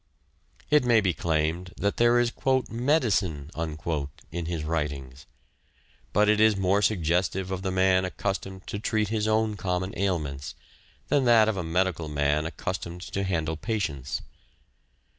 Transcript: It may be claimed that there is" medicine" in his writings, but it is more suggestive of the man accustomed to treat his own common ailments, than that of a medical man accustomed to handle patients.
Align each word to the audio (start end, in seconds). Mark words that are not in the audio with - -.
It 0.71 0.83
may 0.83 0.99
be 0.99 1.13
claimed 1.13 1.75
that 1.77 1.97
there 1.97 2.19
is" 2.19 2.33
medicine" 2.71 3.51
in 4.31 4.45
his 4.47 4.63
writings, 4.63 5.27
but 6.11 6.27
it 6.27 6.39
is 6.39 6.57
more 6.57 6.81
suggestive 6.81 7.51
of 7.51 7.61
the 7.61 7.69
man 7.69 8.03
accustomed 8.03 8.65
to 8.65 8.79
treat 8.79 9.09
his 9.09 9.27
own 9.27 9.57
common 9.57 9.93
ailments, 9.95 10.55
than 11.09 11.25
that 11.25 11.47
of 11.47 11.55
a 11.55 11.63
medical 11.63 12.07
man 12.07 12.47
accustomed 12.47 13.01
to 13.13 13.21
handle 13.21 13.57
patients. 13.57 14.23